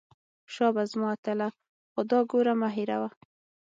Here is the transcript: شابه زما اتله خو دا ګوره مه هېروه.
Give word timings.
شابه 0.53 0.83
زما 0.91 1.09
اتله 1.15 1.49
خو 1.91 2.01
دا 2.11 2.19
ګوره 2.31 2.53
مه 2.61 2.69
هېروه. 2.75 3.09